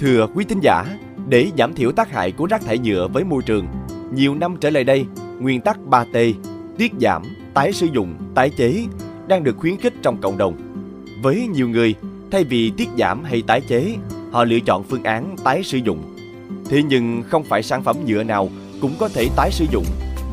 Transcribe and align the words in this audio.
Thưa 0.00 0.26
quý 0.34 0.44
tín 0.44 0.60
giả, 0.60 0.84
để 1.28 1.50
giảm 1.58 1.74
thiểu 1.74 1.92
tác 1.92 2.10
hại 2.10 2.32
của 2.32 2.46
rác 2.46 2.62
thải 2.64 2.78
nhựa 2.78 3.08
với 3.08 3.24
môi 3.24 3.42
trường, 3.42 3.66
nhiều 4.14 4.34
năm 4.34 4.56
trở 4.60 4.70
lại 4.70 4.84
đây, 4.84 5.06
nguyên 5.40 5.60
tắc 5.60 5.78
3T, 5.90 6.34
tiết 6.78 6.92
giảm, 7.00 7.22
tái 7.54 7.72
sử 7.72 7.86
dụng, 7.86 8.14
tái 8.34 8.50
chế 8.50 8.84
đang 9.28 9.44
được 9.44 9.56
khuyến 9.58 9.76
khích 9.76 9.94
trong 10.02 10.20
cộng 10.20 10.38
đồng. 10.38 10.54
Với 11.22 11.46
nhiều 11.52 11.68
người, 11.68 11.94
thay 12.30 12.44
vì 12.44 12.72
tiết 12.76 12.88
giảm 12.98 13.24
hay 13.24 13.42
tái 13.46 13.60
chế, 13.60 13.96
họ 14.30 14.44
lựa 14.44 14.60
chọn 14.60 14.82
phương 14.82 15.04
án 15.04 15.36
tái 15.44 15.62
sử 15.62 15.78
dụng. 15.78 15.98
Thế 16.68 16.82
nhưng 16.82 17.22
không 17.28 17.44
phải 17.44 17.62
sản 17.62 17.82
phẩm 17.82 17.96
nhựa 18.06 18.22
nào 18.22 18.48
cũng 18.80 18.94
có 18.98 19.08
thể 19.08 19.28
tái 19.36 19.50
sử 19.52 19.66
dụng 19.72 19.84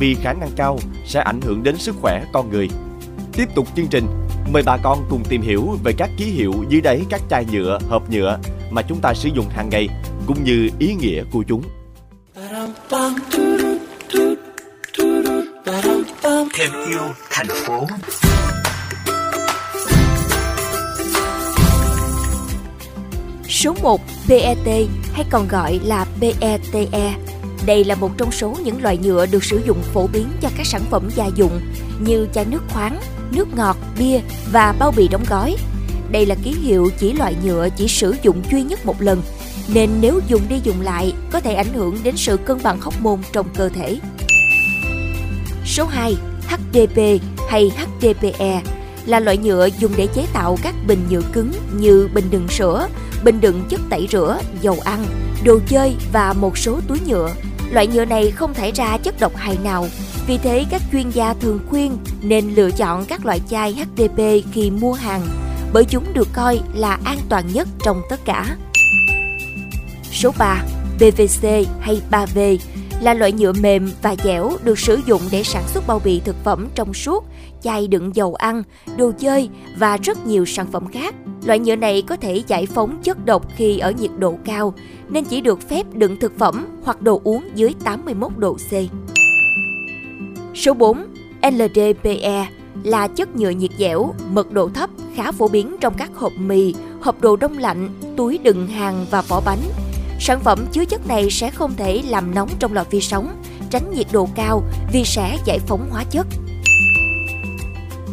vì 0.00 0.14
khả 0.14 0.32
năng 0.32 0.50
cao 0.56 0.78
sẽ 1.04 1.20
ảnh 1.20 1.40
hưởng 1.40 1.62
đến 1.62 1.76
sức 1.76 1.96
khỏe 2.00 2.24
con 2.32 2.50
người. 2.50 2.68
Tiếp 3.32 3.48
tục 3.54 3.68
chương 3.76 3.86
trình, 3.90 4.04
mời 4.52 4.62
bà 4.66 4.76
con 4.82 4.98
cùng 5.10 5.22
tìm 5.28 5.42
hiểu 5.42 5.62
về 5.84 5.92
các 5.98 6.10
ký 6.16 6.24
hiệu 6.24 6.52
dưới 6.68 6.80
đáy 6.80 7.02
các 7.08 7.20
chai 7.30 7.46
nhựa, 7.52 7.78
hộp 7.88 8.10
nhựa 8.10 8.38
mà 8.70 8.82
chúng 8.82 9.00
ta 9.00 9.14
sử 9.14 9.28
dụng 9.34 9.48
hàng 9.48 9.68
ngày 9.68 9.88
cũng 10.26 10.44
như 10.44 10.70
ý 10.78 10.94
nghĩa 10.94 11.24
của 11.32 11.44
chúng. 11.48 11.62
thêm 16.54 16.70
yêu 16.88 17.00
thành 17.30 17.46
phố 17.66 17.86
Số 23.48 23.74
1 23.82 24.00
PET 24.28 24.88
hay 25.12 25.24
còn 25.30 25.48
gọi 25.48 25.80
là 25.84 26.06
PETE. 26.20 27.14
Đây 27.66 27.84
là 27.84 27.94
một 27.94 28.10
trong 28.18 28.32
số 28.32 28.54
những 28.64 28.82
loại 28.82 28.98
nhựa 28.98 29.26
được 29.26 29.44
sử 29.44 29.62
dụng 29.66 29.82
phổ 29.82 30.06
biến 30.06 30.26
cho 30.40 30.48
các 30.56 30.66
sản 30.66 30.82
phẩm 30.90 31.08
gia 31.14 31.26
dụng 31.26 31.60
như 32.00 32.28
chai 32.34 32.44
nước 32.44 32.62
khoáng, 32.68 33.00
nước 33.32 33.48
ngọt, 33.56 33.76
bia 33.98 34.20
và 34.52 34.74
bao 34.78 34.92
bì 34.96 35.08
đóng 35.08 35.24
gói. 35.30 35.56
Đây 36.10 36.26
là 36.26 36.34
ký 36.44 36.52
hiệu 36.52 36.90
chỉ 36.98 37.12
loại 37.12 37.36
nhựa 37.44 37.68
chỉ 37.76 37.88
sử 37.88 38.14
dụng 38.22 38.42
duy 38.50 38.62
nhất 38.62 38.86
một 38.86 39.02
lần, 39.02 39.22
nên 39.74 39.90
nếu 40.00 40.20
dùng 40.28 40.42
đi 40.48 40.56
dùng 40.62 40.80
lại 40.80 41.12
có 41.32 41.40
thể 41.40 41.54
ảnh 41.54 41.74
hưởng 41.74 41.98
đến 42.02 42.16
sự 42.16 42.36
cân 42.36 42.58
bằng 42.62 42.80
hóc 42.80 42.94
môn 43.00 43.18
trong 43.32 43.46
cơ 43.56 43.68
thể. 43.68 43.98
Số 45.66 45.86
2. 45.86 46.16
HDP 46.48 47.22
hay 47.48 47.70
HDPE 47.76 48.62
là 49.06 49.20
loại 49.20 49.36
nhựa 49.38 49.68
dùng 49.78 49.92
để 49.96 50.06
chế 50.06 50.26
tạo 50.32 50.58
các 50.62 50.74
bình 50.86 51.00
nhựa 51.10 51.22
cứng 51.32 51.52
như 51.80 52.08
bình 52.14 52.24
đựng 52.30 52.48
sữa, 52.48 52.88
bình 53.24 53.40
đựng 53.40 53.64
chất 53.68 53.80
tẩy 53.90 54.08
rửa, 54.10 54.38
dầu 54.60 54.76
ăn, 54.84 55.04
đồ 55.44 55.58
chơi 55.68 55.96
và 56.12 56.32
một 56.32 56.58
số 56.58 56.80
túi 56.88 56.98
nhựa. 57.06 57.34
Loại 57.70 57.86
nhựa 57.86 58.04
này 58.04 58.30
không 58.30 58.54
thải 58.54 58.72
ra 58.72 58.98
chất 58.98 59.20
độc 59.20 59.36
hại 59.36 59.58
nào, 59.64 59.88
vì 60.26 60.38
thế 60.38 60.64
các 60.70 60.82
chuyên 60.92 61.10
gia 61.10 61.34
thường 61.34 61.60
khuyên 61.70 61.98
nên 62.22 62.54
lựa 62.54 62.70
chọn 62.70 63.04
các 63.04 63.26
loại 63.26 63.40
chai 63.50 63.72
HDP 63.72 64.20
khi 64.52 64.70
mua 64.70 64.92
hàng, 64.92 65.26
bởi 65.72 65.84
chúng 65.84 66.04
được 66.14 66.28
coi 66.32 66.60
là 66.74 66.98
an 67.04 67.18
toàn 67.28 67.44
nhất 67.52 67.68
trong 67.84 68.02
tất 68.10 68.20
cả. 68.24 68.56
Số 70.12 70.32
3. 70.38 70.62
PVC 70.96 71.48
hay 71.80 72.02
3V 72.10 72.58
là 73.00 73.14
loại 73.14 73.32
nhựa 73.32 73.52
mềm 73.52 73.90
và 74.02 74.16
dẻo 74.24 74.50
được 74.64 74.78
sử 74.78 75.00
dụng 75.06 75.22
để 75.32 75.42
sản 75.42 75.62
xuất 75.66 75.86
bao 75.86 76.00
bì 76.04 76.20
thực 76.20 76.36
phẩm 76.44 76.68
trong 76.74 76.94
suốt, 76.94 77.24
chai 77.62 77.88
đựng 77.88 78.16
dầu 78.16 78.34
ăn, 78.34 78.62
đồ 78.96 79.12
chơi 79.18 79.48
và 79.76 79.96
rất 79.96 80.26
nhiều 80.26 80.44
sản 80.44 80.66
phẩm 80.72 80.86
khác. 80.86 81.14
Loại 81.44 81.58
nhựa 81.58 81.76
này 81.76 82.02
có 82.02 82.16
thể 82.16 82.42
giải 82.46 82.66
phóng 82.66 83.02
chất 83.02 83.26
độc 83.26 83.56
khi 83.56 83.78
ở 83.78 83.90
nhiệt 83.90 84.10
độ 84.18 84.38
cao, 84.44 84.74
nên 85.08 85.24
chỉ 85.24 85.40
được 85.40 85.68
phép 85.68 85.86
đựng 85.94 86.16
thực 86.20 86.38
phẩm 86.38 86.66
hoặc 86.84 87.02
đồ 87.02 87.20
uống 87.24 87.48
dưới 87.54 87.74
81 87.84 88.32
độ 88.36 88.54
C. 88.54 88.72
Số 90.56 90.74
4. 90.74 91.04
LDPE 91.42 92.48
là 92.82 93.08
chất 93.08 93.36
nhựa 93.36 93.50
nhiệt 93.50 93.70
dẻo, 93.78 94.14
mật 94.30 94.52
độ 94.52 94.68
thấp, 94.68 94.87
khá 95.18 95.32
phổ 95.32 95.48
biến 95.48 95.76
trong 95.80 95.94
các 95.94 96.10
hộp 96.14 96.32
mì, 96.36 96.74
hộp 97.00 97.20
đồ 97.20 97.36
đông 97.36 97.58
lạnh, 97.58 97.88
túi 98.16 98.38
đựng 98.38 98.66
hàng 98.66 99.06
và 99.10 99.22
vỏ 99.22 99.40
bánh. 99.40 99.60
Sản 100.20 100.40
phẩm 100.40 100.66
chứa 100.72 100.84
chất 100.84 101.06
này 101.06 101.30
sẽ 101.30 101.50
không 101.50 101.74
thể 101.76 102.02
làm 102.08 102.34
nóng 102.34 102.48
trong 102.58 102.72
lò 102.72 102.84
vi 102.90 103.00
sóng, 103.00 103.42
tránh 103.70 103.92
nhiệt 103.94 104.06
độ 104.12 104.28
cao 104.34 104.62
vì 104.92 105.04
sẽ 105.04 105.38
giải 105.44 105.58
phóng 105.58 105.88
hóa 105.90 106.04
chất. 106.10 106.26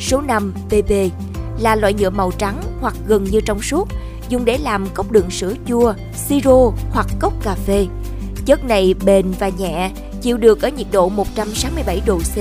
Số 0.00 0.20
5. 0.20 0.54
PP 0.68 0.90
là 1.60 1.76
loại 1.76 1.94
nhựa 1.94 2.10
màu 2.10 2.30
trắng 2.30 2.62
hoặc 2.80 2.94
gần 3.06 3.24
như 3.24 3.40
trong 3.40 3.62
suốt, 3.62 3.88
dùng 4.28 4.44
để 4.44 4.58
làm 4.58 4.86
cốc 4.94 5.12
đựng 5.12 5.30
sữa 5.30 5.54
chua, 5.68 5.94
siro 6.26 6.70
hoặc 6.90 7.06
cốc 7.20 7.32
cà 7.42 7.54
phê. 7.54 7.86
Chất 8.46 8.64
này 8.64 8.94
bền 9.04 9.26
và 9.38 9.48
nhẹ, 9.48 9.90
chịu 10.20 10.36
được 10.36 10.62
ở 10.62 10.68
nhiệt 10.68 10.86
độ 10.92 11.08
167 11.08 12.02
độ 12.06 12.18
C, 12.18 12.36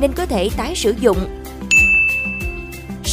nên 0.00 0.12
có 0.12 0.26
thể 0.26 0.50
tái 0.56 0.74
sử 0.74 0.94
dụng. 1.00 1.43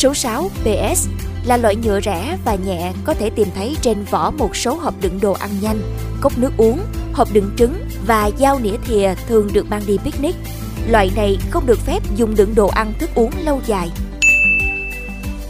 Số 0.01 0.13
6. 0.13 0.49
PS 0.63 1.07
là 1.45 1.57
loại 1.57 1.75
nhựa 1.75 2.01
rẻ 2.01 2.37
và 2.45 2.55
nhẹ 2.55 2.93
có 3.03 3.13
thể 3.13 3.29
tìm 3.29 3.47
thấy 3.55 3.77
trên 3.81 4.03
vỏ 4.03 4.31
một 4.31 4.55
số 4.55 4.73
hộp 4.75 4.93
đựng 5.01 5.19
đồ 5.21 5.33
ăn 5.33 5.49
nhanh, 5.61 5.81
cốc 6.21 6.37
nước 6.37 6.51
uống, 6.57 6.79
hộp 7.13 7.33
đựng 7.33 7.51
trứng 7.57 7.73
và 8.07 8.31
dao 8.39 8.59
nĩa 8.59 8.77
thìa 8.85 9.13
thường 9.27 9.49
được 9.53 9.69
mang 9.69 9.81
đi 9.87 9.97
picnic. 9.97 10.35
Loại 10.89 11.11
này 11.15 11.37
không 11.49 11.65
được 11.65 11.79
phép 11.79 12.03
dùng 12.15 12.35
đựng 12.35 12.55
đồ 12.55 12.67
ăn 12.67 12.93
thức 12.99 13.09
uống 13.15 13.31
lâu 13.43 13.61
dài. 13.65 13.91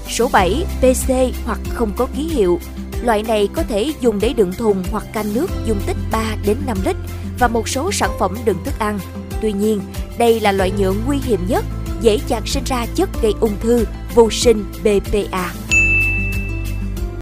Số 0.10 0.30
7. 0.34 0.66
PC 0.80 1.14
hoặc 1.46 1.60
không 1.74 1.92
có 1.98 2.08
ký 2.16 2.24
hiệu. 2.24 2.60
Loại 3.02 3.24
này 3.24 3.50
có 3.56 3.64
thể 3.64 3.94
dùng 4.02 4.20
để 4.20 4.34
đựng 4.34 4.54
thùng 4.54 4.84
hoặc 4.92 5.04
canh 5.14 5.34
nước 5.34 5.48
dung 5.66 5.82
tích 5.88 5.98
3 6.12 6.36
đến 6.46 6.58
5 6.68 6.78
lít 6.86 6.96
và 7.40 7.48
một 7.48 7.70
số 7.70 7.92
sản 7.92 8.12
phẩm 8.20 8.36
đựng 8.46 8.58
thức 8.66 8.74
ăn. 8.80 9.00
Tuy 9.42 9.52
nhiên, 9.52 9.82
đây 10.18 10.40
là 10.40 10.52
loại 10.52 10.72
nhựa 10.78 10.94
nguy 11.06 11.18
hiểm 11.18 11.40
nhất, 11.48 11.66
dễ 12.02 12.20
dàng 12.28 12.46
sinh 12.46 12.64
ra 12.64 12.86
chất 12.96 13.10
gây 13.22 13.34
ung 13.40 13.56
thư, 13.62 13.86
vô 14.16 14.30
sinh 14.32 14.64
BPA. 14.84 15.61